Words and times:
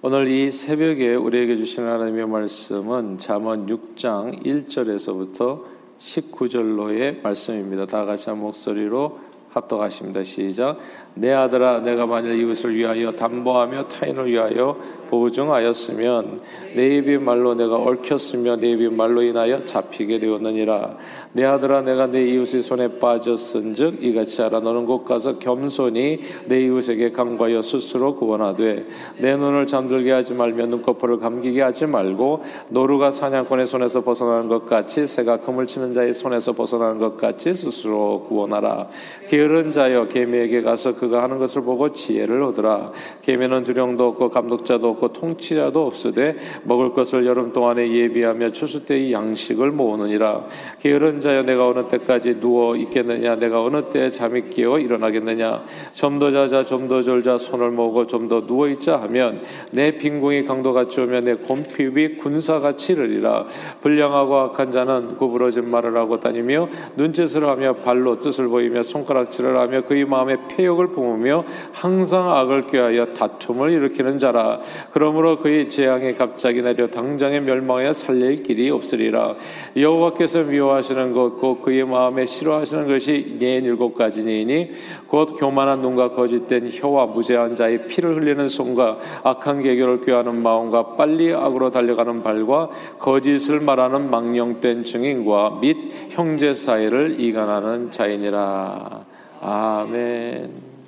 오늘 0.00 0.28
이 0.28 0.52
새벽에 0.52 1.16
우리에게 1.16 1.56
주신 1.56 1.84
하나님의 1.84 2.28
말씀은 2.28 3.18
잠언 3.18 3.66
6장 3.66 4.44
1절에서부터 4.44 5.64
19절로의 5.98 7.20
말씀입니다. 7.20 7.84
다 7.84 8.04
같이 8.04 8.30
한 8.30 8.38
목소리로 8.38 9.18
합독하십니다. 9.58 10.22
시작. 10.22 10.78
내 11.18 11.32
아들아 11.32 11.80
내가 11.80 12.06
만일 12.06 12.38
이웃을 12.38 12.74
위하여 12.74 13.10
담보하며 13.12 13.88
타인을 13.88 14.30
위하여 14.30 14.76
보증하였으면 15.08 16.38
내 16.76 16.96
입이 16.96 17.18
말로 17.18 17.54
내가 17.54 17.76
얽혔으며 17.76 18.56
내 18.56 18.70
입이 18.70 18.90
말로 18.90 19.22
인하여 19.22 19.64
잡히게 19.64 20.18
되었느니라 20.20 20.96
내 21.32 21.44
아들아 21.44 21.80
내가 21.80 22.06
내 22.06 22.24
이웃의 22.24 22.60
손에 22.60 22.98
빠졌은즉 22.98 24.04
이같이 24.04 24.42
하라 24.42 24.60
너는 24.60 24.86
곧 24.86 25.04
가서 25.04 25.38
겸손히 25.38 26.20
내 26.46 26.60
이웃에게 26.64 27.10
강과하여 27.10 27.62
스스로 27.62 28.14
구원하되 28.14 28.86
내 29.18 29.36
눈을 29.36 29.66
잠들게 29.66 30.12
하지 30.12 30.34
말며 30.34 30.66
눈꺼풀을 30.66 31.18
감기게 31.18 31.62
하지 31.62 31.86
말고 31.86 32.44
노루가 32.70 33.10
사냥꾼의 33.10 33.66
손에서 33.66 34.02
벗어나는 34.02 34.48
것 34.48 34.66
같이 34.66 35.06
새가 35.06 35.38
그물 35.38 35.66
치는 35.66 35.94
자의 35.94 36.12
손에서 36.12 36.52
벗어나는 36.52 36.98
것 36.98 37.16
같이 37.16 37.54
스스로 37.54 38.24
구원하라 38.28 38.88
게으 39.26 39.47
른 39.48 39.70
자여 39.70 40.08
개미에게 40.08 40.62
가서 40.62 40.94
그가 40.94 41.22
하는 41.22 41.38
것을 41.38 41.62
보고 41.62 41.88
지혜를 41.88 42.42
얻으라. 42.42 42.92
개미는 43.22 43.64
두령도 43.64 44.08
없고 44.08 44.28
감독자도 44.28 44.88
없고 44.90 45.12
통치자도 45.12 45.86
없으되 45.86 46.36
먹을 46.64 46.92
것을 46.92 47.26
여름 47.26 47.52
동안에 47.52 47.90
예비하며 47.90 48.52
추수 48.52 48.84
때의 48.84 49.12
양식을 49.12 49.70
모으느니라. 49.70 50.44
게으른 50.78 51.20
자여 51.20 51.42
내가 51.42 51.68
어느 51.68 51.88
때까지 51.88 52.40
누워 52.40 52.76
있겠느냐? 52.76 53.36
내가 53.36 53.62
어느 53.62 53.82
때 53.90 54.10
잠이 54.10 54.50
깨어 54.50 54.78
일어나겠느냐? 54.78 55.64
좀 55.92 56.18
더 56.18 56.30
자자 56.30 56.64
좀 56.64 56.88
더 56.88 57.02
졸자 57.02 57.38
손을 57.38 57.70
모으고 57.70 58.06
좀 58.06 58.28
더 58.28 58.44
누워 58.44 58.68
있자 58.68 59.00
하면 59.02 59.40
내 59.72 59.96
빈궁이 59.96 60.44
강도같이 60.44 61.00
오면 61.00 61.24
내 61.24 61.34
곰핍이 61.34 62.18
군사같이 62.18 62.92
이르리라. 62.92 63.46
불량하고 63.80 64.36
악한 64.36 64.70
자는 64.70 65.16
구부러진 65.16 65.70
말을 65.70 65.96
하고 65.96 66.20
다니며 66.20 66.68
눈짓을 66.96 67.46
하며 67.46 67.74
발로 67.76 68.18
뜻을 68.20 68.48
보이며 68.48 68.82
손가락 68.82 69.27
질을 69.30 69.58
하며 69.58 69.82
그의 69.82 70.04
마음에 70.04 70.36
폐역을 70.48 70.88
품으며 70.88 71.44
항상 71.72 72.30
악을 72.30 72.66
꾀하여 72.68 73.12
다툼을 73.14 73.70
일으키는 73.70 74.18
자라. 74.18 74.60
그러므로 74.90 75.38
그의 75.38 75.68
재앙이 75.68 76.14
갑자기 76.14 76.62
내려 76.62 76.88
당장에 76.88 77.40
멸망하여 77.40 77.92
살릴 77.92 78.42
길이 78.42 78.70
없으리라. 78.70 79.34
여호와께서 79.76 80.44
미워하시는 80.44 81.12
것곧 81.12 81.62
그의 81.62 81.84
마음에 81.84 82.26
싫어하시는 82.26 82.88
것이 82.88 83.36
네 83.38 83.56
일곱 83.56 83.94
가지니니 83.94 84.70
곧 85.06 85.36
교만한 85.38 85.80
눈과 85.80 86.10
거짓된 86.10 86.70
혀와 86.72 87.06
무죄한 87.06 87.54
자의 87.54 87.86
피를 87.86 88.16
흘리는 88.16 88.46
손과 88.48 88.98
악한 89.22 89.62
계교를 89.62 90.04
꾀하는 90.04 90.42
마음과 90.42 90.96
빨리 90.96 91.32
악으로 91.32 91.70
달려가는 91.70 92.22
발과 92.22 92.70
거짓을 92.98 93.60
말하는 93.60 94.10
망령된 94.10 94.84
증인과 94.84 95.58
및 95.60 95.76
형제 96.10 96.52
사이를 96.54 97.20
이간하는 97.20 97.90
자이니라 97.90 99.06
아멘. 99.40 100.78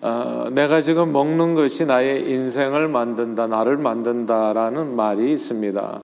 어, 0.00 0.48
내가 0.50 0.80
지금 0.80 1.12
먹는 1.12 1.54
것이 1.54 1.86
나의 1.86 2.22
인생을 2.28 2.88
만든다, 2.88 3.46
나를 3.46 3.76
만든다라는 3.78 4.94
말이 4.94 5.32
있습니다. 5.32 6.02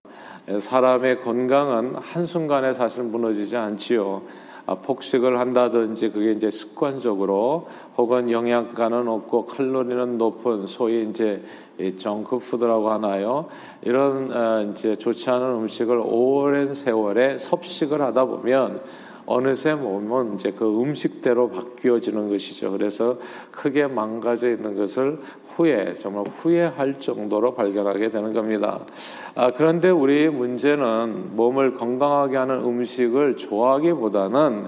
사람의 0.59 1.21
건강은 1.21 1.97
한순간에 1.97 2.73
사실 2.73 3.05
무너지지 3.05 3.57
않지요. 3.57 4.23
아, 4.71 4.77
폭식을 4.77 5.37
한다든지 5.37 6.11
그게 6.11 6.31
이제 6.31 6.49
습관적으로 6.49 7.67
혹은 7.99 8.31
영양가는 8.31 9.09
없고 9.09 9.47
칼로리는 9.47 10.17
높은 10.17 10.69
소위 10.69 11.09
이제 11.11 11.43
정크푸드라고 11.99 12.89
하나요? 12.89 13.47
이런 13.83 14.31
어, 14.31 14.71
이제 14.71 14.95
좋지 14.95 15.29
않은 15.29 15.63
음식을 15.63 16.01
오랜 16.05 16.73
세월에 16.73 17.39
섭식을 17.39 18.01
하다 18.01 18.27
보면 18.27 18.81
어느새 19.31 19.75
몸은 19.75 20.35
이제 20.35 20.51
그 20.51 20.67
음식대로 20.83 21.51
바뀌어지는 21.51 22.31
것이죠. 22.31 22.73
그래서 22.73 23.17
크게 23.53 23.87
망가져 23.87 24.51
있는 24.51 24.77
것을 24.77 25.21
후에 25.55 25.95
정말 25.95 26.25
후회할 26.27 26.99
정도로 26.99 27.55
발견하게 27.55 28.11
되는 28.11 28.33
겁니다. 28.33 28.81
아, 29.37 29.53
그런데 29.53 29.89
우리 29.89 30.29
문제는 30.29 31.37
몸을 31.37 31.75
건강하게 31.75 32.39
하는 32.39 32.65
음식을 32.65 33.37
좋아하기보다는 33.37 34.67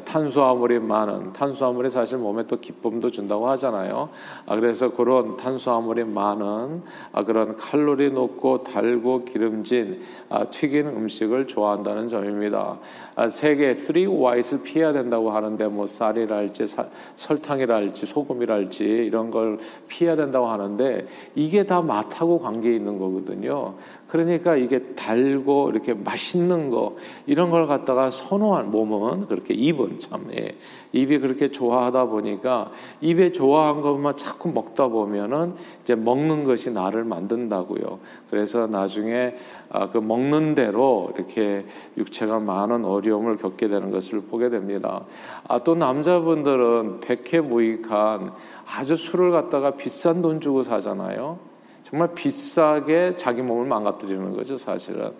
탄수화물이 0.00 0.78
많은 0.78 1.32
탄수화물이 1.32 1.90
사실 1.90 2.18
몸에 2.18 2.46
또 2.46 2.58
기쁨도 2.58 3.10
준다고 3.10 3.48
하잖아요. 3.50 4.08
아, 4.46 4.54
그래서 4.54 4.90
그런 4.90 5.36
탄수화물이 5.36 6.04
많은 6.04 6.82
아, 7.12 7.24
그런 7.24 7.56
칼로리 7.56 8.10
높고 8.10 8.62
달고 8.62 9.24
기름진 9.24 10.00
아, 10.30 10.44
튀긴 10.44 10.86
음식을 10.88 11.46
좋아한다는 11.46 12.08
점입니다. 12.08 12.78
아, 13.14 13.28
세계 13.28 13.74
3Y를 13.74 14.62
피해야 14.62 14.92
된다고 14.92 15.30
하는데 15.30 15.66
뭐 15.68 15.86
쌀이랄지 15.86 16.66
사, 16.66 16.86
설탕이랄지 17.16 18.06
소금이랄지 18.06 18.84
이런 18.84 19.30
걸 19.30 19.58
피해야 19.88 20.16
된다고 20.16 20.46
하는데 20.46 21.06
이게 21.34 21.64
다 21.64 21.82
맛하고 21.82 22.38
관계 22.38 22.74
있는 22.74 22.98
거거든요. 22.98 23.74
그러니까 24.08 24.56
이게 24.56 24.94
달고 24.94 25.70
이렇게 25.70 25.94
맛있는 25.94 26.70
거 26.70 26.96
이런 27.26 27.50
걸 27.50 27.66
갖다가 27.66 28.10
선호한 28.10 28.70
몸은 28.70 29.26
그렇게 29.26 29.54
입은 29.54 29.81
참 29.98 30.28
예. 30.34 30.56
입이 30.92 31.18
그렇게 31.18 31.50
좋아하다 31.50 32.06
보니까 32.06 32.70
입에 33.00 33.32
좋아한 33.32 33.80
것만 33.80 34.16
자꾸 34.16 34.50
먹다 34.50 34.88
보면은 34.88 35.54
이제 35.82 35.94
먹는 35.94 36.44
것이 36.44 36.70
나를 36.70 37.04
만든다고요. 37.04 37.98
그래서 38.30 38.66
나중에 38.66 39.36
아, 39.70 39.88
그 39.90 39.98
먹는 39.98 40.54
대로 40.54 41.12
이렇게 41.16 41.64
육체가 41.96 42.40
많은 42.40 42.84
어려움을 42.84 43.36
겪게 43.36 43.68
되는 43.68 43.90
것을 43.90 44.22
보게 44.22 44.50
됩니다. 44.50 45.04
아, 45.48 45.58
또 45.60 45.74
남자분들은 45.74 47.00
백해무익한 47.00 48.32
아주 48.66 48.96
술을 48.96 49.30
갖다가 49.30 49.72
비싼 49.72 50.22
돈 50.22 50.40
주고 50.40 50.62
사잖아요. 50.62 51.38
정말 51.84 52.14
비싸게 52.14 53.16
자기 53.16 53.42
몸을 53.42 53.66
망가뜨리는 53.66 54.34
거죠, 54.34 54.56
사실은. 54.56 55.12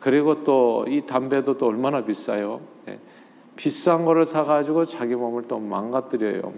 그리고 0.00 0.44
또 0.44 0.84
이 0.86 1.02
담배도 1.02 1.58
또 1.58 1.66
얼마나 1.66 2.04
비싸요. 2.04 2.60
예. 2.88 2.98
비싼 3.58 4.04
거를 4.04 4.24
사가지고 4.24 4.84
자기 4.84 5.16
몸을 5.16 5.42
또 5.42 5.58
망가뜨려요. 5.58 6.52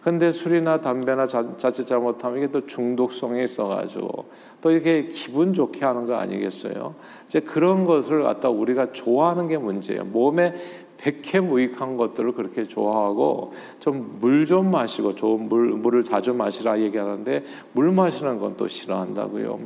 근데 0.00 0.32
술이나 0.32 0.80
담배나 0.80 1.26
자, 1.26 1.56
자칫 1.56 1.86
잘못하면 1.86 2.38
이게 2.38 2.48
또 2.48 2.66
중독성이 2.66 3.44
있어가지고 3.44 4.24
또 4.60 4.70
이렇게 4.70 5.06
기분 5.06 5.54
좋게 5.54 5.84
하는 5.84 6.06
거 6.06 6.16
아니겠어요? 6.16 6.94
이제 7.26 7.38
그런 7.38 7.84
것을 7.84 8.24
갖다 8.24 8.48
우리가 8.48 8.92
좋아하는 8.92 9.46
게 9.46 9.58
문제예요. 9.58 10.04
몸에 10.04 10.54
백해무익한 10.96 11.96
것들을 11.96 12.32
그렇게 12.32 12.64
좋아하고 12.64 13.52
좀 13.78 14.18
물좀 14.20 14.46
좀 14.46 14.70
마시고 14.70 15.14
좋은 15.14 15.48
물 15.48 15.68
물을 15.68 16.02
자주 16.02 16.34
마시라 16.34 16.80
얘기하는데 16.80 17.44
물 17.72 17.92
마시는 17.92 18.38
건 18.38 18.56
또 18.56 18.66
싫어한다고요. 18.66 19.60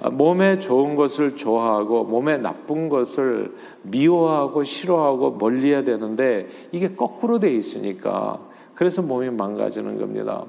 아, 0.00 0.10
몸에 0.10 0.58
좋은 0.58 0.96
것을 0.96 1.36
좋아하고 1.36 2.04
몸에 2.04 2.38
나쁜 2.38 2.88
것을 2.88 3.54
미워하고 3.82 4.64
싫어하고 4.64 5.32
멀리해야 5.32 5.84
되는데 5.84 6.48
이게 6.72 6.94
거꾸로 6.94 7.38
돼 7.38 7.52
있으니까 7.52 8.40
그래서 8.74 9.02
몸이 9.02 9.30
망가지는 9.30 9.98
겁니다. 9.98 10.44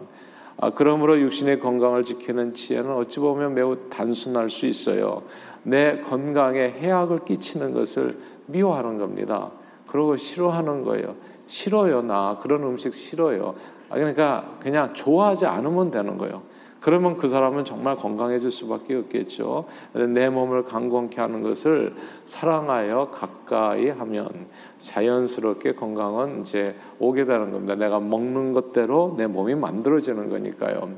아, 0.60 0.72
그러므로 0.72 1.20
육신의 1.20 1.60
건강을 1.60 2.04
지키는 2.04 2.54
지혜는 2.54 2.92
어찌 2.96 3.20
보면 3.20 3.54
매우 3.54 3.78
단순할 3.90 4.50
수 4.50 4.66
있어요. 4.66 5.24
내 5.64 6.02
건강에 6.02 6.70
해악을 6.80 7.26
끼치는 7.26 7.74
것을 7.74 8.18
미워하는 8.48 8.98
겁니다. 8.98 9.52
그러고 9.88 10.16
싫어하는 10.16 10.84
거예요. 10.84 11.16
싫어요, 11.46 12.02
나. 12.02 12.38
그런 12.42 12.64
음식 12.64 12.94
싫어요. 12.94 13.56
아, 13.90 13.96
그러니까 13.96 14.58
그냥 14.60 14.94
좋아하지 14.94 15.46
않으면 15.46 15.92
되는 15.92 16.18
거예요. 16.18 16.42
그러면 16.80 17.18
그 17.18 17.28
사람은 17.28 17.66
정말 17.66 17.96
건강해질 17.96 18.52
수밖에 18.52 18.96
없겠죠. 18.96 19.66
내 20.14 20.30
몸을 20.30 20.64
강건케 20.64 21.20
하는 21.20 21.42
것을 21.42 21.96
사랑하여 22.26 23.10
가까이 23.12 23.90
하면 23.90 24.48
자연스럽게 24.82 25.74
건강은 25.74 26.42
이제 26.42 26.76
오게 27.00 27.26
되는 27.26 27.52
겁니다. 27.52 27.76
내가 27.76 28.00
먹는 28.00 28.54
것대로 28.54 29.16
내 29.18 29.28
몸이 29.28 29.56
만들어지는 29.56 30.30
거니까요. 30.30 30.90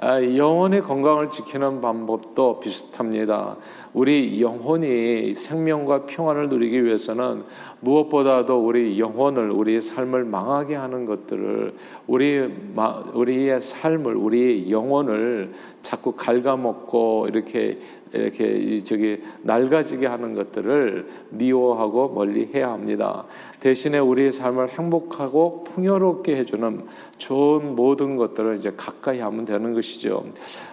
아, 0.00 0.22
영혼의 0.22 0.82
건강을 0.82 1.28
지키는 1.28 1.80
방법도 1.80 2.60
비슷합니다. 2.60 3.56
우리 3.92 4.40
영혼이 4.40 5.34
생명과 5.34 6.06
평안을 6.06 6.48
누리기 6.48 6.84
위해서는 6.84 7.42
무엇보다도 7.80 8.64
우리 8.64 9.00
영혼을 9.00 9.50
우리 9.50 9.80
삶을 9.80 10.24
망하게 10.24 10.76
하는 10.76 11.04
것들을 11.04 11.74
우리 12.06 12.38
우리의 13.12 13.60
삶을 13.60 14.14
우리 14.14 14.70
영혼을 14.70 15.52
자꾸 15.82 16.12
갉아먹고 16.12 17.26
이렇게 17.28 17.80
이렇게 18.12 18.78
저기 18.84 19.22
낡아지게 19.42 20.06
하는 20.06 20.34
것들을 20.34 21.08
미워하고 21.30 22.08
멀리 22.14 22.48
해야 22.54 22.70
합니다. 22.72 23.24
대신에 23.60 23.98
우리의 23.98 24.30
삶을 24.32 24.70
행복하고 24.70 25.64
풍요롭게 25.64 26.36
해주는 26.36 26.84
좋은 27.18 27.74
모든 27.74 28.16
것들을 28.16 28.56
이제 28.56 28.72
가까이 28.76 29.18
하면 29.18 29.44
되는 29.44 29.74
것이죠. 29.74 30.24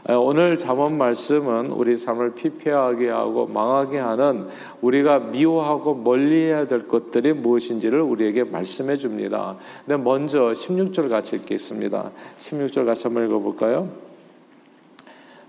오늘 0.07 0.57
잠언 0.57 0.97
말씀은 0.97 1.67
우리 1.71 1.95
삶을 1.95 2.35
피폐하게 2.35 3.09
하고 3.09 3.47
망하게 3.47 3.97
하는 3.97 4.47
우리가 4.81 5.19
미워하고 5.19 5.95
멀리해야 5.95 6.67
될 6.67 6.87
것들이 6.87 7.33
무엇인지를 7.33 8.01
우리에게 8.01 8.43
말씀해 8.43 8.97
줍니다. 8.97 9.57
근데 9.85 10.01
먼저 10.01 10.51
16절 10.51 11.09
같이 11.09 11.35
읽겠습니다. 11.37 12.11
16절 12.37 12.85
같이 12.85 13.07
한번 13.07 13.25
읽어볼까요? 13.25 13.89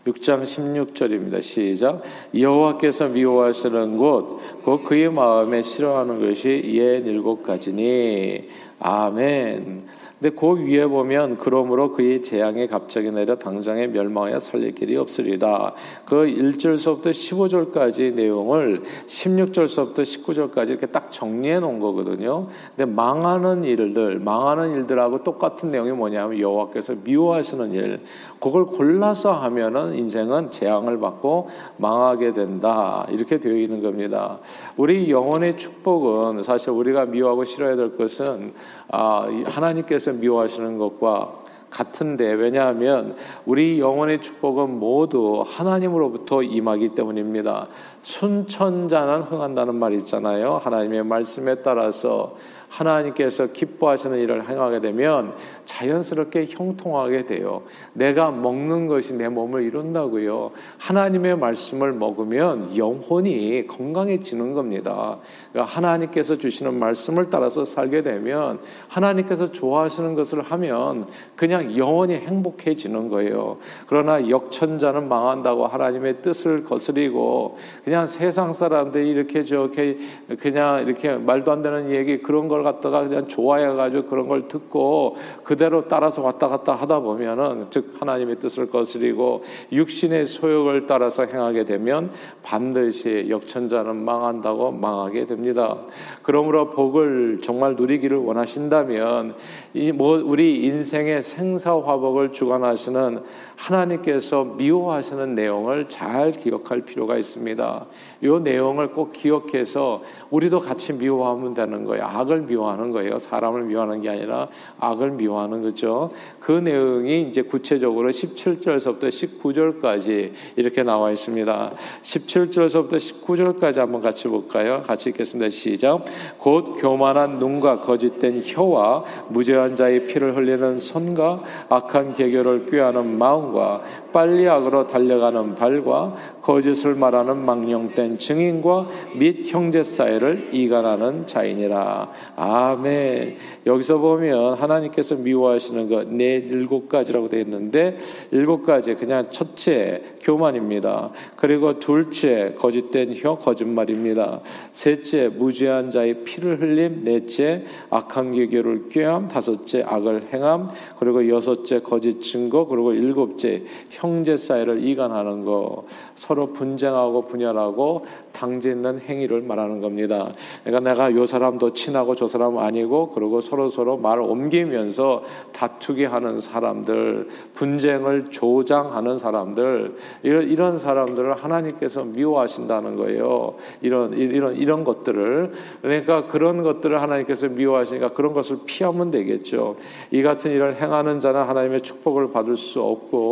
6장 0.06 0.42
16절입니다. 0.44 1.42
시작. 1.42 2.00
여호와께서 2.32 3.08
미워하시는 3.08 3.96
곳, 3.96 4.62
곧 4.62 4.84
그의 4.84 5.10
마음에 5.10 5.62
싫어하는 5.62 6.20
것이 6.20 6.62
예 6.64 6.98
일곱 6.98 7.42
가지니. 7.42 8.48
아멘. 8.78 9.86
근데 10.18 10.34
그 10.34 10.64
위에 10.64 10.86
보면 10.86 11.36
그러므로 11.36 11.92
그의 11.92 12.22
재앙이 12.22 12.68
갑자기 12.68 13.10
내려 13.10 13.36
당장에 13.36 13.86
멸망하여 13.86 14.38
살릴 14.38 14.74
길이 14.74 14.96
없으리다. 14.96 15.74
그 16.06 16.24
1절서부터 16.24 17.08
15절까지 17.10 18.14
내용을 18.14 18.82
16절서부터 19.06 19.98
19절까지 19.98 20.70
이렇게 20.70 20.86
딱 20.86 21.12
정리해 21.12 21.60
놓은 21.60 21.80
거거든요. 21.80 22.46
근데 22.74 22.90
망하는 22.90 23.62
일들, 23.64 24.18
망하는 24.20 24.74
일들하고 24.76 25.22
똑같은 25.22 25.70
내용이 25.70 25.92
뭐냐면 25.92 26.40
여호와께서 26.40 26.94
미워하시는 27.04 27.72
일, 27.72 28.00
그걸 28.40 28.64
골라서 28.64 29.32
하면은 29.32 29.96
인생은 29.96 30.50
재앙을 30.50 30.98
받고 30.98 31.50
망하게 31.76 32.32
된다. 32.32 33.06
이렇게 33.10 33.38
되어 33.38 33.54
있는 33.54 33.82
겁니다. 33.82 34.38
우리 34.78 35.10
영혼의 35.10 35.58
축복은 35.58 36.42
사실 36.42 36.70
우리가 36.70 37.04
미워하고 37.04 37.44
싫어야 37.44 37.76
될 37.76 37.98
것은 37.98 38.54
아, 38.88 39.26
하나님께서 39.46 40.05
미워하시는 40.12 40.78
것과 40.78 41.46
같은데 41.70 42.32
왜냐하면 42.32 43.16
우리 43.44 43.80
영혼의 43.80 44.22
축복은 44.22 44.78
모두 44.78 45.42
하나님으로부터 45.46 46.42
임하기 46.42 46.90
때문입니다. 46.90 47.68
순천자는 48.02 49.22
흥한다는 49.22 49.74
말이 49.74 49.96
있잖아요. 49.98 50.56
하나님의 50.56 51.04
말씀에 51.04 51.56
따라서 51.56 52.36
하나님께서 52.68 53.48
기뻐하시는 53.48 54.18
일을 54.18 54.48
행하게 54.48 54.80
되면 54.80 55.34
자연스럽게 55.64 56.46
형통하게 56.48 57.26
돼요. 57.26 57.62
내가 57.92 58.30
먹는 58.30 58.86
것이 58.86 59.14
내 59.14 59.28
몸을 59.28 59.62
이룬다고요. 59.62 60.52
하나님의 60.78 61.36
말씀을 61.38 61.92
먹으면 61.92 62.76
영혼이 62.76 63.66
건강해지는 63.66 64.52
겁니다. 64.54 65.18
그러니까 65.52 65.74
하나님께서 65.74 66.36
주시는 66.36 66.78
말씀을 66.78 67.30
따라서 67.30 67.64
살게 67.64 68.02
되면 68.02 68.60
하나님께서 68.88 69.52
좋아하시는 69.52 70.14
것을 70.14 70.42
하면 70.42 71.06
그냥 71.34 71.76
영원히 71.76 72.14
행복해지는 72.14 73.08
거예요. 73.08 73.58
그러나 73.88 74.28
역천자는 74.28 75.08
망한다고 75.08 75.66
하나님의 75.66 76.22
뜻을 76.22 76.64
거스리고 76.64 77.58
그냥 77.84 78.06
세상 78.06 78.52
사람들이 78.52 79.10
이렇게 79.10 79.42
저렇게 79.42 79.98
그냥 80.40 80.86
이렇게 80.86 81.16
말도 81.16 81.52
안 81.52 81.62
되는 81.62 81.90
얘기 81.90 82.18
그런 82.22 82.48
걸 82.48 82.55
갖다가 82.62 83.02
그냥 83.02 83.26
좋아해가지고 83.26 84.04
그런 84.04 84.28
걸 84.28 84.46
듣고 84.46 85.16
그대로 85.42 85.88
따라서 85.88 86.22
왔다 86.22 86.46
갔다 86.48 86.74
하다 86.74 87.00
보면은 87.00 87.66
즉 87.70 87.94
하나님의 87.98 88.36
뜻을 88.36 88.70
거스리고 88.70 89.42
육신의 89.72 90.26
소욕을 90.26 90.86
따라서 90.86 91.24
행하게 91.24 91.64
되면 91.64 92.10
반드시 92.42 93.26
역천자는 93.28 93.96
망한다고 94.04 94.70
망하게 94.70 95.26
됩니다. 95.26 95.76
그러므로 96.22 96.70
복을 96.70 97.40
정말 97.42 97.74
누리기를 97.74 98.16
원하신다면 98.18 99.34
이 99.74 99.96
뭐 99.96 100.22
우리 100.22 100.64
인생의 100.66 101.22
생사화복을 101.22 102.32
주관하시는 102.32 103.22
하나님께서 103.56 104.44
미워하시는 104.44 105.34
내용을 105.34 105.88
잘 105.88 106.30
기억할 106.30 106.82
필요가 106.82 107.16
있습니다. 107.16 107.86
이 108.22 108.28
내용을 108.28 108.92
꼭 108.92 109.12
기억해서 109.12 110.02
우리도 110.30 110.60
같이 110.60 110.92
미워하면 110.92 111.54
되는 111.54 111.84
거예요. 111.84 112.04
악을 112.04 112.42
미워하는 112.42 112.90
거예요. 112.90 113.18
사람을 113.18 113.62
미워하는 113.64 114.02
게 114.02 114.10
아니라 114.10 114.48
악을 114.78 115.12
미워하는 115.12 115.62
거죠. 115.62 116.10
그 116.38 116.52
내용이 116.52 117.22
이제 117.22 117.42
구체적으로 117.42 118.10
17절서부터 118.10 119.08
19절까지 119.08 120.32
이렇게 120.56 120.82
나와 120.82 121.10
있습니다. 121.10 121.72
17절서부터 122.02 122.96
19절까지 122.96 123.78
한번 123.78 124.02
같이 124.02 124.28
볼까요? 124.28 124.82
같이 124.86 125.10
읽겠습니다. 125.10 125.48
시작. 125.48 126.04
곧 126.38 126.76
교만한 126.78 127.38
눈과 127.38 127.80
거짓된 127.80 128.42
혀와 128.44 129.04
무죄한 129.28 129.74
자의 129.74 130.06
피를 130.06 130.36
흘리는 130.36 130.76
손과 130.76 131.42
악한 131.68 132.12
계교를 132.12 132.66
꾀하는 132.66 133.18
마음 133.18 133.45
과 133.52 133.82
빨리 134.12 134.48
악으로 134.48 134.86
달려가는 134.86 135.54
발과 135.54 136.14
거짓을 136.40 136.94
말하는 136.94 137.44
망령된 137.44 138.18
증인과 138.18 138.88
및 139.16 139.46
형제 139.46 139.82
사이를 139.82 140.50
이간하는 140.52 141.26
자이니라. 141.26 142.10
아멘. 142.36 143.36
여기서 143.66 143.98
보면 143.98 144.54
하나님께서 144.54 145.16
미워하시는 145.16 145.88
것네 145.88 146.46
일곱 146.48 146.88
가지라고 146.88 147.28
되어 147.28 147.40
있는데 147.40 147.96
일곱 148.30 148.64
가지 148.64 148.94
그냥 148.94 149.24
첫째 149.30 150.02
교만입니다. 150.20 151.10
그리고 151.36 151.78
둘째 151.78 152.54
거짓된 152.58 153.14
혀 153.16 153.36
거짓말입니다. 153.36 154.40
셋째 154.72 155.28
무죄한 155.28 155.90
자의 155.90 156.24
피를 156.24 156.60
흘림, 156.60 157.04
넷째 157.04 157.64
악한 157.90 158.32
계교를 158.32 158.88
꾀함, 158.88 159.28
다섯째 159.28 159.84
악을 159.86 160.28
행함, 160.32 160.68
그리고 160.98 161.28
여섯째 161.28 161.80
거짓 161.80 162.20
증거, 162.20 162.66
그리고 162.66 162.92
일곱 162.92 163.35
째 163.36 163.62
형제 163.90 164.36
사이를 164.36 164.82
이간하는 164.84 165.44
거, 165.44 165.84
서로 166.14 166.52
분쟁하고 166.52 167.22
분열하고 167.26 168.04
당짓는 168.36 169.00
행위를 169.00 169.40
말하는 169.42 169.80
겁니다. 169.80 170.32
그러니까 170.62 170.90
내가 170.90 171.14
요 171.14 171.24
사람도 171.24 171.72
친하고 171.72 172.14
저 172.14 172.26
사람 172.26 172.58
아니고 172.58 173.10
그리고 173.10 173.40
서로 173.40 173.68
서로 173.68 173.96
말을 173.96 174.22
옮기면서 174.22 175.22
다투게 175.52 176.04
하는 176.04 176.40
사람들, 176.40 177.28
분쟁을 177.54 178.26
조장하는 178.30 179.16
사람들 179.16 179.96
이런 180.22 180.48
이런 180.48 180.78
사람들을 180.78 181.34
하나님께서 181.34 182.04
미워하신다는 182.04 182.96
거예요. 182.96 183.54
이런 183.80 184.12
이런 184.12 184.54
이런 184.56 184.84
것들을 184.84 185.52
그러니까 185.80 186.26
그런 186.26 186.62
것들을 186.62 187.00
하나님께서 187.00 187.48
미워하시니까 187.48 188.12
그런 188.12 188.32
것을 188.32 188.58
피하면 188.66 189.10
되겠죠. 189.10 189.76
이 190.10 190.22
같은 190.22 190.50
일을 190.50 190.76
행하는 190.80 191.20
자는 191.20 191.42
하나님의 191.42 191.80
축복을 191.80 192.32
받을 192.32 192.56
수 192.56 192.82
없고 192.82 193.25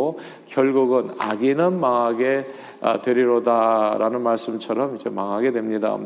결국은 0.47 1.09
악인은 1.19 1.79
망하게 1.79 2.43
아, 2.81 3.01
되리로다라는 3.01 4.21
말씀처럼 4.21 4.95
이제 4.95 5.09
망하게 5.09 5.51
됩니다. 5.51 5.97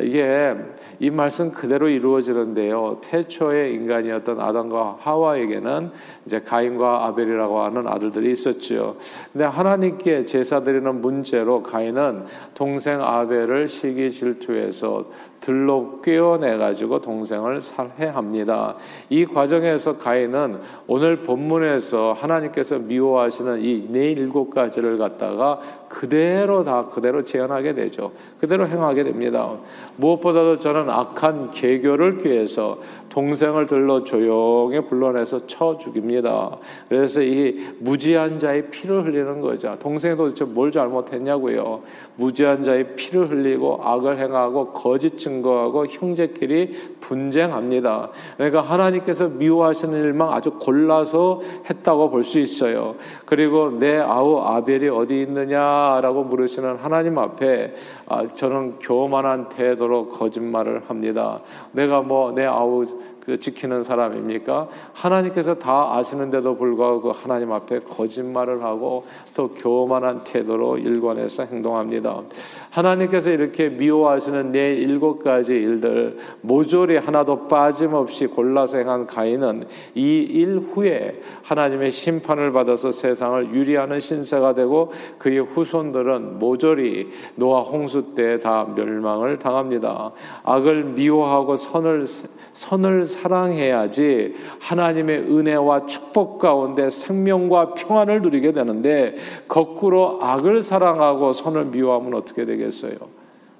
이게 0.00 0.54
이 0.98 1.08
말씀 1.08 1.50
그대로 1.50 1.88
이루어지는데요. 1.88 2.98
태초의 3.02 3.72
인간이었던 3.74 4.38
아담과 4.38 4.98
하와에게는 5.00 5.90
이제 6.26 6.40
가인과 6.40 7.06
아벨이라고 7.06 7.60
하는 7.60 7.86
아들들이 7.86 8.32
있었죠. 8.32 8.96
근데 9.32 9.44
하나님께 9.46 10.26
제사 10.26 10.62
드리는 10.62 11.00
문제로 11.00 11.62
가인은 11.62 12.26
동생 12.54 13.00
아벨을 13.00 13.66
시기 13.68 14.10
질투해서 14.10 15.06
들로 15.40 16.00
꿰어내 16.02 16.56
가지고 16.58 17.00
동생을 17.00 17.60
살해합니다. 17.60 18.76
이 19.08 19.24
과정에서 19.24 19.96
가인은 19.96 20.60
오늘 20.86 21.22
본문에서 21.22 22.12
하나님께서 22.12 22.78
미워하시는 22.78 23.60
이 23.62 23.80
네 23.90 24.10
일곱 24.12 24.50
가지를 24.54 24.98
갖다가 24.98 25.60
그대로 25.88 26.62
다 26.62 26.86
그대로 26.86 27.24
재현하게 27.24 27.74
되죠. 27.74 28.12
그대로 28.38 28.68
행하게 28.68 29.02
됩니다. 29.04 29.52
무엇보다도 29.96 30.58
저는 30.60 30.88
악한 30.88 31.50
계교를 31.50 32.18
꾀해서 32.18 32.78
동생을 33.08 33.66
들러 33.66 34.04
조용히 34.04 34.80
불러내서 34.80 35.46
쳐 35.46 35.76
죽입니다. 35.78 36.56
그래서 36.88 37.22
이 37.22 37.56
무지한 37.80 38.38
자의 38.38 38.70
피를 38.70 39.04
흘리는 39.04 39.40
거죠. 39.40 39.76
동생이 39.80 40.16
도대체 40.16 40.44
뭘 40.44 40.70
잘못했냐고요. 40.70 41.80
무지한 42.16 42.62
자의 42.62 42.94
피를 42.94 43.28
흘리고 43.28 43.80
악을 43.82 44.18
행하고 44.18 44.72
거짓 44.72 45.18
증 45.18 45.29
거하고 45.42 45.86
형제끼리 45.86 46.96
분쟁합니다. 47.00 48.10
그러니까 48.36 48.60
하나님께서 48.62 49.28
미워하시는 49.28 50.02
일만 50.02 50.28
아주 50.32 50.52
골라서 50.52 51.40
했다고 51.68 52.10
볼 52.10 52.24
수 52.24 52.38
있어요. 52.40 52.96
그리고 53.24 53.70
내 53.78 53.98
아우 53.98 54.38
아벨이 54.40 54.88
어디 54.88 55.22
있느냐라고 55.22 56.24
물으시는 56.24 56.76
하나님 56.76 57.18
앞에 57.18 57.74
아, 58.06 58.26
저는 58.26 58.78
교만한 58.80 59.48
태도로 59.48 60.08
거짓말을 60.08 60.82
합니다. 60.88 61.40
내가 61.72 62.00
뭐 62.02 62.32
내 62.32 62.44
아우 62.46 62.84
그 63.19 63.19
지키는 63.40 63.82
사람입니까? 63.82 64.68
하나님께서 64.92 65.54
다 65.54 65.96
아시는데도 65.96 66.56
불구하고 66.56 67.00
그 67.00 67.10
하나님 67.10 67.52
앞에 67.52 67.80
거짓말을 67.80 68.62
하고 68.62 69.04
또 69.34 69.48
교만한 69.48 70.24
태도로 70.24 70.78
일관해서 70.78 71.44
행동합니다. 71.44 72.22
하나님께서 72.70 73.30
이렇게 73.30 73.68
미워하시는 73.68 74.52
네 74.52 74.74
일곱 74.74 75.22
가지 75.22 75.54
일들 75.54 76.18
모조리 76.40 76.96
하나도 76.96 77.48
빠짐없이 77.48 78.26
골라서 78.26 78.78
행한 78.78 79.06
가인은 79.06 79.66
이 79.94 80.20
일 80.30 80.58
후에 80.72 81.20
하나님의 81.42 81.90
심판을 81.90 82.52
받아서 82.52 82.92
세상을 82.92 83.52
유리하는 83.54 83.98
신세가 84.00 84.54
되고 84.54 84.92
그의 85.18 85.40
후손들은 85.40 86.38
모조리 86.38 87.10
노아 87.34 87.60
홍수 87.60 88.14
때 88.14 88.38
다 88.38 88.64
멸망을 88.74 89.38
당합니다. 89.38 90.12
악을 90.44 90.84
미워하고 90.84 91.56
선을 91.56 92.06
선을 92.52 93.04
사랑해야지 93.10 94.34
하나님의 94.60 95.18
은혜와 95.18 95.84
축복 95.84 96.38
가운데 96.38 96.88
생명과 96.88 97.74
평안을 97.74 98.22
누리게 98.22 98.52
되는데 98.52 99.16
거꾸로 99.46 100.18
악을 100.22 100.62
사랑하고 100.62 101.32
선을 101.34 101.66
미워하면 101.66 102.14
어떻게 102.14 102.46
되겠어요? 102.46 102.94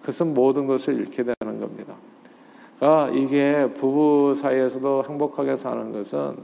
그것은 0.00 0.32
모든 0.32 0.66
것을 0.66 0.94
잃게 0.94 1.22
되는 1.22 1.60
겁니다. 1.60 1.94
아, 2.80 3.10
이게 3.12 3.68
부부 3.74 4.34
사이에서도 4.34 5.04
행복하게 5.06 5.56
사는 5.56 5.92
것은 5.92 6.38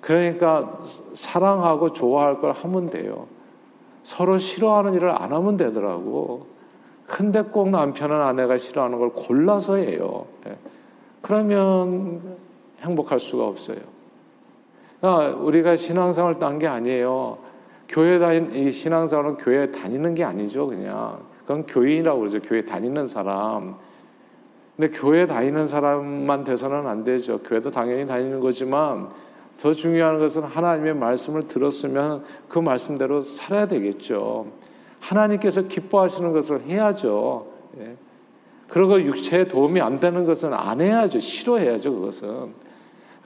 그러니까 0.00 0.80
사랑하고 1.14 1.92
좋아할 1.92 2.40
걸 2.40 2.52
하면 2.52 2.90
돼요. 2.90 3.26
서로 4.02 4.36
싫어하는 4.36 4.94
일을 4.94 5.10
안 5.10 5.32
하면 5.32 5.56
되더라고. 5.56 6.46
근데 7.06 7.42
꼭 7.42 7.70
남편은 7.70 8.20
아내가 8.20 8.58
싫어하는 8.58 8.98
걸 8.98 9.10
골라서 9.10 9.76
해요. 9.76 10.26
예. 11.24 11.26
그러면 11.26 12.36
행복할 12.80 13.18
수가 13.18 13.46
없어요. 13.46 13.78
그러니까 15.00 15.38
우리가 15.40 15.76
신앙생활 15.76 16.38
딴 16.38 16.58
게 16.58 16.66
아니에요. 16.66 17.38
교회 17.88 18.18
다닌 18.18 18.54
이 18.54 18.70
신앙생활은 18.70 19.36
교회 19.36 19.70
다니는 19.70 20.14
게 20.14 20.24
아니죠, 20.24 20.66
그냥. 20.66 21.18
그건 21.42 21.66
교인이라고 21.66 22.20
그러죠. 22.20 22.40
교회 22.40 22.62
다니는 22.64 23.06
사람. 23.06 23.76
근데 24.76 24.98
교회 24.98 25.26
다니는 25.26 25.66
사람만 25.66 26.44
돼서는 26.44 26.86
안 26.86 27.04
되죠. 27.04 27.38
교회도 27.38 27.70
당연히 27.70 28.06
다니는 28.06 28.40
거지만 28.40 29.08
더 29.58 29.72
중요한 29.72 30.18
것은 30.18 30.42
하나님의 30.42 30.94
말씀을 30.94 31.46
들었으면 31.46 32.24
그 32.48 32.58
말씀대로 32.58 33.22
살아야 33.22 33.66
되겠죠. 33.68 34.46
하나님께서 35.00 35.62
기뻐하시는 35.62 36.32
것을 36.32 36.62
해야죠. 36.62 37.46
예. 38.64 38.68
그리고 38.68 39.00
육체에 39.00 39.46
도움이 39.46 39.80
안 39.80 40.00
되는 40.00 40.24
것은 40.24 40.52
안 40.52 40.80
해야죠. 40.80 41.18
싫어해야죠. 41.20 41.94
그것은. 41.94 42.64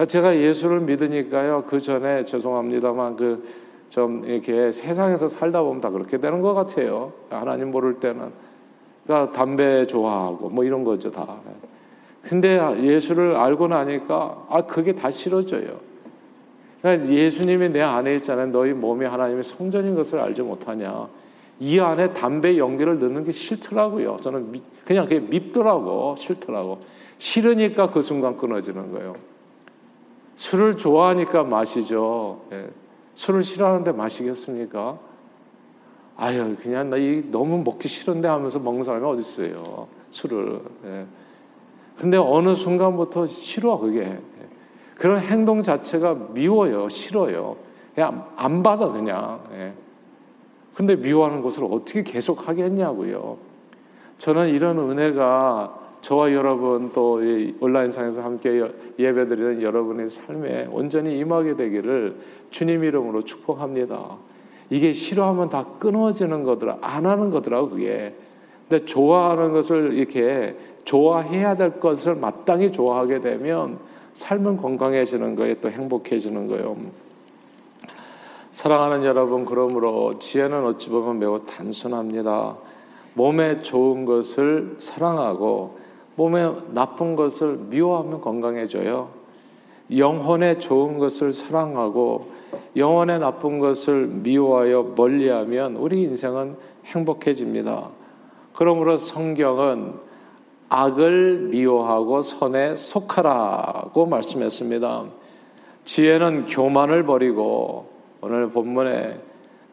제가 0.07 0.37
예수를 0.37 0.81
믿으니까요. 0.81 1.65
그 1.67 1.81
전에 1.81 2.25
죄송합니다만 2.25 3.17
그 3.17 3.69
좀 3.91 4.25
이렇게 4.25 4.71
세상에서 4.71 5.29
살다 5.29 5.63
보면 5.63 5.81
다 5.81 5.91
그렇게 5.91 6.19
되는 6.19 6.43
것 6.43 6.55
같아요. 6.55 7.13
하나님 7.31 7.71
모를 7.71 7.95
때는. 8.01 8.31
그러니까 9.05 9.33
담배 9.33 9.87
좋아하고 9.87 10.51
뭐 10.51 10.65
이런 10.65 10.85
거죠 10.85 11.11
다. 11.11 11.37
근데 12.23 12.61
예수를 12.83 13.37
알고 13.37 13.69
나니까 13.69 14.47
아 14.51 14.63
그게 14.63 14.95
다 14.95 15.11
싫어져요. 15.11 15.81
그러니까 16.83 17.09
예수님이 17.09 17.71
내 17.71 17.81
안에 17.81 18.17
있잖아요. 18.17 18.49
너희 18.49 18.73
몸이 18.73 19.07
하나님의 19.07 19.45
성전인 19.45 19.95
것을 19.95 20.21
알지 20.21 20.43
못하냐. 20.43 21.09
이 21.61 21.81
안에 21.81 22.13
담배 22.13 22.57
연기를 22.57 22.99
넣는 23.01 23.25
게 23.25 23.33
싫더라고요. 23.33 24.19
저는 24.21 24.53
미, 24.53 24.63
그냥 24.85 25.05
그게 25.07 25.21
밉더라고. 25.21 26.15
싫더라고. 26.17 26.81
싫으니까 27.19 27.91
그 27.91 28.01
순간 28.03 28.37
끊어지는 28.37 28.93
거예요. 28.93 29.15
술을 30.37 30.77
좋아하니까 30.77 31.43
마시죠. 31.43 32.43
예. 32.53 32.69
술을 33.15 33.43
싫어하는데 33.43 33.91
마시겠습니까? 33.93 34.99
아유, 36.17 36.57
그냥 36.61 36.91
나 36.91 36.97
이 36.97 37.25
너무 37.31 37.63
먹기 37.65 37.89
싫은데 37.89 38.29
하면서 38.29 38.59
먹는 38.61 38.85
사람이 38.85 39.05
어디 39.05 39.21
있어요. 39.23 39.89
술을. 40.11 40.61
예. 40.85 41.07
근데 41.97 42.17
어느 42.17 42.55
순간부터 42.55 43.27
싫어, 43.27 43.79
그게. 43.79 44.03
예. 44.03 44.21
그런 44.97 45.19
행동 45.21 45.63
자체가 45.63 46.15
미워요. 46.33 46.89
싫어요. 46.89 47.57
그냥 47.95 48.29
안 48.37 48.63
받아, 48.63 48.89
그냥. 48.93 49.41
예. 49.55 49.73
근데 50.79 50.95
미워하는 50.95 51.43
것을 51.43 51.65
어떻게 51.65 52.05
계속 52.05 52.47
하겠냐고요. 52.47 53.37
저는 54.19 54.51
이런 54.51 54.79
은혜가 54.79 55.77
저와 56.03 56.33
여러분 56.33 56.93
또 56.93 57.21
온라인상에서 57.59 58.23
함께 58.23 58.63
예배드리는 58.97 59.61
여러분의 59.61 60.09
삶에 60.09 60.69
온전히 60.71 61.19
임하게 61.19 61.57
되기를 61.57 62.19
주님 62.51 62.85
이름으로 62.85 63.23
축복합니다. 63.23 64.19
이게 64.71 64.93
싫어하면 64.93 65.49
다 65.49 65.67
끊어지는 65.81 66.45
거더라. 66.45 66.79
안 66.81 67.07
하는 67.07 67.33
거더라고 67.33 67.71
그게. 67.71 68.15
근데 68.69 68.85
좋아하는 68.85 69.53
것을 69.53 69.95
이렇게 69.95 70.55
좋아해야 70.85 71.55
될 71.55 71.81
것을 71.81 72.15
마땅히 72.15 72.71
좋아하게 72.71 73.21
되면 73.21 73.81
삶은 74.13 74.59
건강해지는 74.59 75.35
거예요. 75.35 75.57
또 75.61 75.73
행복해지는 75.73 76.47
거예요. 76.47 76.77
사랑하는 78.51 79.05
여러분, 79.05 79.45
그러므로 79.45 80.19
지혜는 80.19 80.65
어찌 80.65 80.89
보면 80.89 81.19
매우 81.19 81.45
단순합니다. 81.45 82.57
몸에 83.15 83.63
좋은 83.63 84.05
것을 84.05 84.77
사랑하고 84.79 85.79
몸에 86.17 86.51
나쁜 86.73 87.15
것을 87.15 87.57
미워하면 87.69 88.21
건강해져요. 88.21 89.11
영혼에 89.97 90.59
좋은 90.59 90.99
것을 90.99 91.33
사랑하고 91.33 92.31
영혼에 92.77 93.19
나쁜 93.19 93.59
것을 93.59 94.07
미워하여 94.07 94.95
멀리하면 94.97 95.77
우리 95.77 96.03
인생은 96.03 96.57
행복해집니다. 96.87 97.89
그러므로 98.53 98.97
성경은 98.97 99.95
악을 100.69 101.49
미워하고 101.51 102.23
선에 102.23 102.77
속하라고 102.77 104.07
말씀했습니다. 104.07 105.05
지혜는 105.85 106.47
교만을 106.47 107.05
버리고 107.05 107.98
오늘 108.21 108.51
본문에 108.51 109.21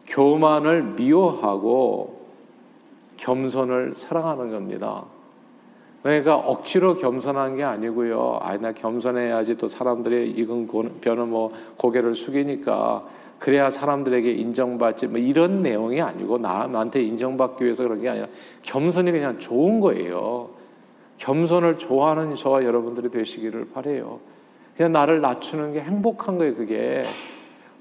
교만을 0.07 0.83
미워하고 0.83 2.25
겸손을 3.17 3.93
사랑하는 3.95 4.51
겁니다. 4.51 5.05
그러니까 6.03 6.35
억지로 6.35 6.97
겸손한 6.97 7.57
게 7.57 7.63
아니고요. 7.63 8.37
아, 8.41 8.55
나 8.57 8.71
겸손해야지 8.71 9.57
또 9.57 9.67
사람들이 9.67 10.31
이건 10.37 10.67
변은 11.01 11.29
뭐 11.29 11.51
고개를 11.77 12.13
숙이니까 12.13 13.05
그래야 13.39 13.71
사람들에게 13.71 14.31
인정받지 14.31 15.07
뭐 15.07 15.17
이런 15.17 15.63
내용이 15.63 16.01
아니고 16.01 16.37
나한테 16.37 17.01
인정받기 17.01 17.63
위해서 17.63 17.83
그런 17.83 18.01
게 18.01 18.09
아니라 18.09 18.27
겸손이 18.61 19.11
그냥 19.11 19.39
좋은 19.39 19.79
거예요. 19.79 20.49
겸손을 21.17 21.77
좋아하는 21.79 22.35
저와 22.35 22.63
여러분들이 22.63 23.09
되시기를 23.09 23.69
바래요. 23.73 24.19
그냥 24.77 24.91
나를 24.91 25.21
낮추는 25.21 25.73
게 25.73 25.79
행복한 25.79 26.37
거예요, 26.37 26.55
그게. 26.55 27.03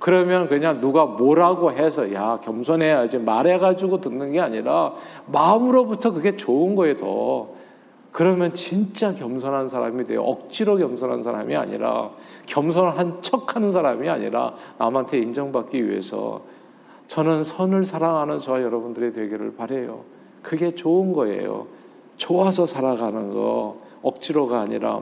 그러면 0.05 0.49
그냥 0.51 0.83
누가 0.83 1.07
뭐라고 1.07 1.73
해서 1.73 2.13
야 2.13 2.39
겸손해야지 2.45 3.17
말해가지고 3.21 4.03
듣는 4.03 4.33
게 4.33 4.41
아니라 4.41 4.93
마음으로부터 5.25 6.13
그게 6.13 6.37
좋은 6.37 6.75
거예요 6.75 6.99
더. 6.99 7.49
그러면 8.13 8.53
진짜 8.53 9.15
겸손한 9.15 9.69
사람이 9.69 10.05
돼요. 10.05 10.23
억지로 10.23 10.77
겸손한 10.77 11.23
사람이 11.23 11.57
아니라 11.57 12.11
겸손한 12.45 13.23
척하는 13.23 13.71
사람이 13.71 14.07
아니라 14.07 14.53
남한테 14.77 15.17
인정받기 15.21 15.89
위해서 15.89 16.43
저는 17.07 17.43
선을 17.43 17.85
사랑하는 17.85 18.39
저와 18.39 18.61
여러분들이 18.61 19.11
되기를 19.11 19.55
바래요. 19.55 20.03
그게 20.43 20.73
좋은 20.73 21.15
거예요. 21.15 21.67
좋아서 22.19 22.67
살아가는 22.67 23.33
거 23.33 23.79
억지로가 24.03 24.61
아니라 24.61 25.01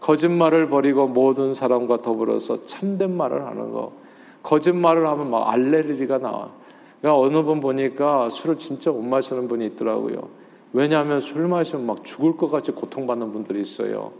거짓말을 0.00 0.68
버리고 0.68 1.06
모든 1.06 1.54
사람과 1.54 2.02
더불어서 2.02 2.66
참된 2.66 3.16
말을 3.16 3.46
하는 3.46 3.72
거 3.72 4.06
거짓말을 4.42 5.06
하면 5.06 5.30
막 5.30 5.50
알레르기가 5.52 6.18
나와. 6.18 6.50
그러니까 7.00 7.20
어느 7.20 7.42
분 7.44 7.60
보니까 7.60 8.28
술을 8.30 8.58
진짜 8.58 8.90
못 8.90 9.02
마시는 9.02 9.48
분이 9.48 9.66
있더라고요. 9.66 10.28
왜냐하면 10.72 11.20
술 11.20 11.46
마시면 11.48 11.86
막 11.86 12.04
죽을 12.04 12.36
것 12.36 12.50
같이 12.50 12.72
고통받는 12.72 13.32
분들이 13.32 13.60
있어요. 13.60 14.12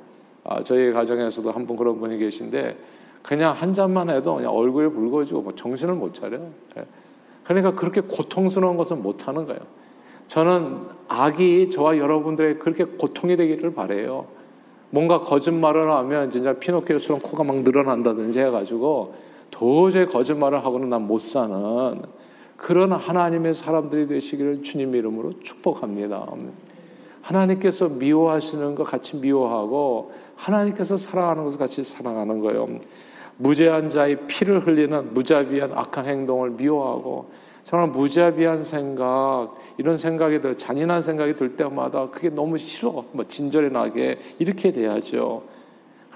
아, 0.44 0.62
저희 0.62 0.92
가정에서도 0.92 1.50
한 1.50 1.66
분 1.66 1.76
그런 1.76 1.98
분이 2.00 2.18
계신데 2.18 2.76
그냥 3.22 3.52
한 3.52 3.74
잔만 3.74 4.08
해도 4.08 4.36
그냥 4.36 4.54
얼굴이 4.54 4.90
붉어지고 4.90 5.42
뭐 5.42 5.54
정신을 5.54 5.94
못 5.94 6.14
차려요. 6.14 6.50
예. 6.78 6.84
그러니까 7.44 7.74
그렇게 7.74 8.00
고통스러운 8.00 8.76
것은 8.76 9.02
못 9.02 9.26
하는 9.28 9.44
거예요. 9.46 9.60
저는 10.28 10.78
악이 11.08 11.70
저와 11.70 11.98
여러분들의 11.98 12.58
그렇게 12.58 12.84
고통이 12.84 13.36
되기를 13.36 13.74
바래요. 13.74 14.26
뭔가 14.90 15.20
거짓말을 15.20 15.90
하면 15.90 16.30
진짜 16.30 16.54
피노키오처럼 16.54 17.20
코가 17.20 17.44
막 17.44 17.56
늘어난다든지 17.62 18.38
해가지고 18.40 19.14
도저히 19.50 20.06
거짓말을 20.06 20.64
하고는 20.64 20.90
난 20.90 21.02
못 21.02 21.20
사는 21.20 22.02
그런 22.56 22.92
하나님의 22.92 23.54
사람들이 23.54 24.08
되시기를 24.08 24.62
주님 24.62 24.94
이름으로 24.94 25.40
축복합니다. 25.40 26.26
하나님께서 27.22 27.88
미워하시는 27.88 28.74
것 28.74 28.84
같이 28.84 29.16
미워하고 29.16 30.12
하나님께서 30.34 30.96
사랑하는 30.96 31.44
것을 31.44 31.58
같이 31.58 31.82
사랑하는 31.84 32.40
거예요. 32.40 32.68
무죄한 33.36 33.88
자의 33.88 34.18
피를 34.26 34.66
흘리는 34.66 35.14
무자비한 35.14 35.70
악한 35.72 36.06
행동을 36.06 36.50
미워하고 36.50 37.30
정말 37.62 37.90
무자비한 37.90 38.64
생각 38.64 39.50
이런 39.76 39.96
생각이 39.96 40.40
들 40.40 40.56
잔인한 40.56 41.02
생각이 41.02 41.34
들 41.34 41.54
때마다 41.54 42.10
그게 42.10 42.30
너무 42.30 42.58
싫어 42.58 43.04
뭐 43.12 43.24
진절이 43.26 43.70
나게 43.70 44.18
이렇게 44.38 44.72
돼야죠. 44.72 45.42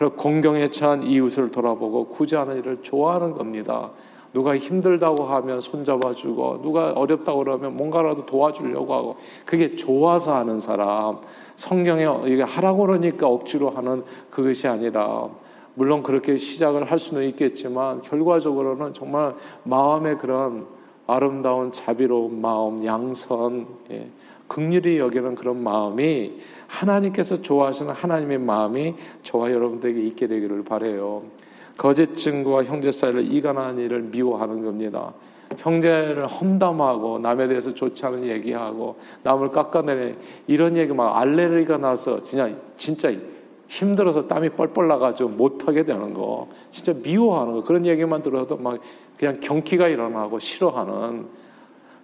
그리고 0.03 0.17
공경에 0.17 0.67
처한 0.67 1.05
이웃을 1.05 1.53
돌아보고 1.53 2.09
구제하는 2.09 2.59
일을 2.59 2.79
좋아하는 2.79 3.35
겁니다. 3.35 3.91
누가 4.33 4.57
힘들다고 4.57 5.23
하면 5.23 5.61
손잡아주고 5.61 6.63
누가 6.63 6.91
어렵다고 6.91 7.45
그러면 7.45 7.77
뭔가라도 7.77 8.27
도와주려고 8.27 8.93
하고 8.93 9.17
그게 9.45 9.77
좋아서 9.77 10.35
하는 10.35 10.59
사람 10.59 11.19
성경에 11.55 12.05
이게 12.27 12.43
하라고 12.43 12.87
그러니까 12.87 13.29
억지로 13.29 13.71
하는 13.71 14.03
그것이 14.29 14.67
아니라 14.67 15.29
물론 15.75 16.03
그렇게 16.03 16.37
시작을 16.37 16.91
할 16.91 16.99
수는 16.99 17.23
있겠지만 17.29 18.01
결과적으로는 18.01 18.95
정말 18.95 19.37
마음의 19.63 20.19
그런 20.19 20.67
아름다운 21.15 21.73
자비로운 21.73 22.41
마음 22.41 22.85
양선 22.85 23.67
예, 23.91 24.09
극률이 24.49 24.99
여기는 24.99 25.35
그런 25.35 25.63
마음이 25.63 26.39
하나님께서 26.67 27.41
좋아하시는 27.41 27.93
하나님의 27.93 28.39
마음이 28.39 28.95
저와 29.23 29.51
여러분들에게 29.51 30.01
있게 30.09 30.27
되기를 30.27 30.65
바래요. 30.65 31.23
거짓 31.77 32.17
증거와 32.17 32.65
형제 32.65 32.91
사이를 32.91 33.33
이간하는 33.33 33.83
일을 33.83 34.03
미워하는 34.03 34.63
겁니다. 34.65 35.13
형제를 35.57 36.27
험담하고 36.27 37.19
남에 37.19 37.49
대해서 37.49 37.73
좋지 37.73 38.07
않은 38.07 38.25
얘기하고 38.25 38.97
남을 39.23 39.51
깎아내리 39.51 40.17
이런 40.47 40.77
얘기 40.77 40.93
막 40.93 41.19
알레르기가 41.19 41.79
나서 41.79 42.23
진짜 42.23 42.51
진짜 42.77 43.13
힘들어서 43.73 44.27
땀이 44.27 44.51
뻘뻘 44.51 44.87
나가지고 44.87 45.31
못하게 45.31 45.85
되는 45.85 46.13
거 46.13 46.49
진짜 46.69 46.93
미워하는 46.93 47.55
거 47.55 47.63
그런 47.63 47.87
얘기만 47.87 48.21
들어도 48.21 48.59
막 48.59 48.79
그냥 49.17 49.41
경기가 49.41 49.89
일어나고 49.89 50.39
싫어하는 50.39 51.27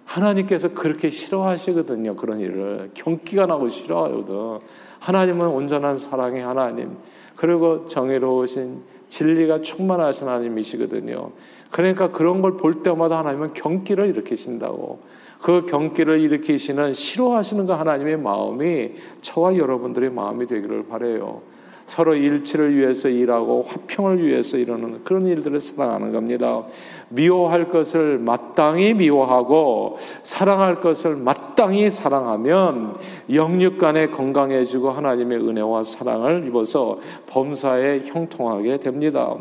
하나님께서 0.06 0.72
그렇게 0.72 1.10
싫어하시거든요 1.10 2.16
그런 2.16 2.40
일을 2.40 2.92
경기가 2.94 3.44
나고 3.44 3.68
싫어하거든 3.68 4.60
하나님은 5.00 5.46
온전한 5.46 5.98
사랑의 5.98 6.42
하나님 6.42 6.96
그리고 7.36 7.84
정의로우신 7.84 8.82
진리가 9.08 9.58
충만하신 9.58 10.28
하나님이시거든요. 10.28 11.32
그러니까 11.70 12.10
그런 12.10 12.42
걸 12.42 12.56
볼 12.56 12.82
때마다 12.82 13.18
하나님은 13.18 13.52
경기를 13.54 14.06
일으키신다고. 14.08 15.00
그 15.40 15.64
경기를 15.66 16.18
일으키시는 16.20 16.92
싫어하시는 16.92 17.66
그 17.66 17.72
하나님의 17.72 18.18
마음이 18.18 18.92
저와 19.20 19.56
여러분들의 19.56 20.10
마음이 20.10 20.46
되기를 20.46 20.88
바래요. 20.88 21.42
서로 21.88 22.14
일치를 22.14 22.76
위해서 22.76 23.08
일하고 23.08 23.64
화평을 23.66 24.22
위해서 24.22 24.58
이러는 24.58 25.02
그런 25.04 25.26
일들을 25.26 25.58
사랑하는 25.58 26.12
겁니다. 26.12 26.64
미워할 27.08 27.70
것을 27.70 28.18
마땅히 28.18 28.92
미워하고 28.92 29.96
사랑할 30.22 30.82
것을 30.82 31.16
마땅히 31.16 31.88
사랑하면 31.88 32.96
영육 33.32 33.78
간에 33.78 34.08
건강해지고 34.08 34.90
하나님의 34.90 35.38
은혜와 35.38 35.82
사랑을 35.82 36.46
입어서 36.46 36.98
범사에 37.26 38.00
형통하게 38.04 38.80
됩니다. 38.80 39.34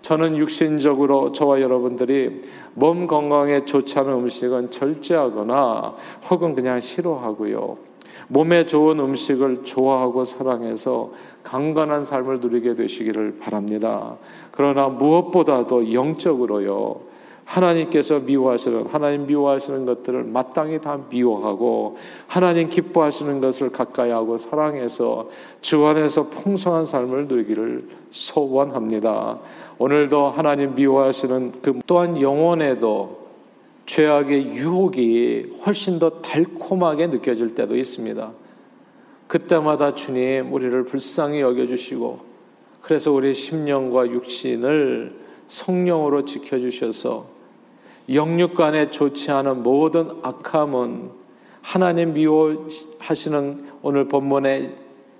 저는 0.00 0.38
육신적으로 0.38 1.32
저와 1.32 1.60
여러분들이 1.60 2.40
몸 2.72 3.06
건강에 3.06 3.66
좋지 3.66 3.98
않은 3.98 4.10
음식은 4.10 4.70
절제하거나 4.70 5.94
혹은 6.30 6.54
그냥 6.54 6.80
싫어하고요. 6.80 7.89
몸에 8.28 8.66
좋은 8.66 8.98
음식을 8.98 9.64
좋아하고 9.64 10.24
사랑해서 10.24 11.10
강건한 11.42 12.04
삶을 12.04 12.40
누리게 12.40 12.74
되시기를 12.74 13.38
바랍니다. 13.38 14.16
그러나 14.50 14.88
무엇보다도 14.88 15.92
영적으로요. 15.92 17.10
하나님께서 17.50 18.20
미워하시는 18.20 18.86
하나님 18.86 19.26
미워하시는 19.26 19.84
것들을 19.84 20.22
마땅히 20.24 20.80
다 20.80 21.00
미워하고 21.10 21.96
하나님 22.28 22.68
기뻐하시는 22.68 23.40
것을 23.40 23.70
가까이 23.70 24.10
하고 24.10 24.38
사랑해서 24.38 25.28
주 25.60 25.84
안에서 25.84 26.28
풍성한 26.28 26.84
삶을 26.84 27.26
누리기를 27.26 27.88
소원합니다. 28.10 29.38
오늘도 29.78 30.28
하나님 30.28 30.74
미워하시는 30.76 31.52
그 31.60 31.80
또한 31.86 32.20
영혼에도 32.20 33.19
죄악의 33.90 34.54
유혹이 34.54 35.54
훨씬 35.66 35.98
더 35.98 36.22
달콤하게 36.22 37.08
느껴질 37.08 37.56
때도 37.56 37.76
있습니다. 37.76 38.30
그때마다 39.26 39.96
주님 39.96 40.52
우리를 40.52 40.84
불쌍히 40.84 41.40
여겨주시고 41.40 42.20
그래서 42.82 43.10
우리 43.10 43.34
심령과 43.34 44.06
육신을 44.10 45.18
성령으로 45.48 46.24
지켜주셔서 46.24 47.26
영육 48.14 48.54
간에 48.54 48.92
좋지 48.92 49.32
않은 49.32 49.64
모든 49.64 50.08
악함은 50.22 51.10
하나님 51.60 52.12
미워하시는 52.12 53.70
오늘 53.82 54.06
본문에 54.06 54.72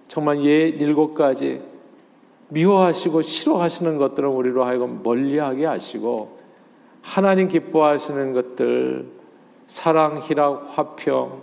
정말 0.06 0.44
예 0.44 0.68
일곱 0.68 1.14
가지 1.14 1.60
미워하시고 2.50 3.22
싫어하시는 3.22 3.98
것들은 3.98 4.28
우리로 4.28 4.62
하여금 4.62 5.02
멀리하게 5.02 5.66
하시고 5.66 6.39
하나님 7.02 7.48
기뻐하시는 7.48 8.32
것들 8.32 9.06
사랑, 9.66 10.20
희락, 10.20 10.76
화평, 10.76 11.42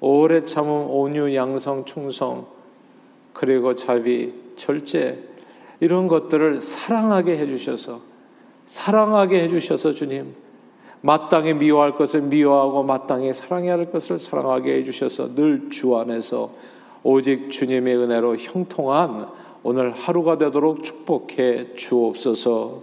오래 0.00 0.42
참음, 0.42 0.90
온유, 0.90 1.34
양성, 1.34 1.84
충성, 1.84 2.46
그리고 3.32 3.74
자비, 3.74 4.32
절제 4.56 5.22
이런 5.80 6.08
것들을 6.08 6.60
사랑하게 6.60 7.36
해주셔서 7.38 8.00
사랑하게 8.64 9.42
해주셔서 9.42 9.92
주님 9.92 10.34
마땅히 11.02 11.52
미워할 11.54 11.92
것을 11.92 12.22
미워하고 12.22 12.82
마땅히 12.82 13.32
사랑해야 13.32 13.74
할 13.74 13.92
것을 13.92 14.18
사랑하게 14.18 14.76
해주셔서 14.76 15.34
늘 15.34 15.68
주 15.70 15.96
안에서 15.96 16.50
오직 17.02 17.50
주님의 17.50 17.96
은혜로 17.96 18.36
형통한 18.38 19.28
오늘 19.62 19.92
하루가 19.92 20.38
되도록 20.38 20.82
축복해 20.82 21.74
주옵소서. 21.76 22.82